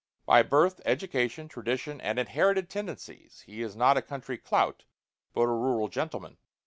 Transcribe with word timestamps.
By 0.25 0.41
birth, 0.41 0.81
education, 0.83 1.47
tradition, 1.47 2.01
and 2.01 2.17
inherited 2.17 2.71
tendencies 2.71 3.41
he 3.45 3.61
is 3.61 3.75
not 3.75 3.97
a 3.97 4.01
country 4.01 4.39
clout, 4.39 4.85
but 5.31 5.41
a 5.41 5.45
rural 5.53 5.89
gentleman. 5.89 6.37